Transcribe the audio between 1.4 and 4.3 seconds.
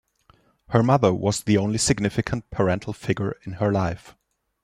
the only significant parental figure in her life.